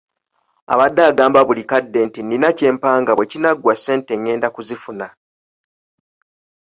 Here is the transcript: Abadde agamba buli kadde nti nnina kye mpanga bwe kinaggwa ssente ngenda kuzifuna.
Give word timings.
Abadde 0.73 1.01
agamba 1.11 1.39
buli 1.47 1.63
kadde 1.71 1.99
nti 2.07 2.19
nnina 2.21 2.49
kye 2.57 2.69
mpanga 2.75 3.11
bwe 3.15 3.29
kinaggwa 3.31 3.73
ssente 3.77 4.13
ngenda 4.17 4.47
kuzifuna. 4.55 5.07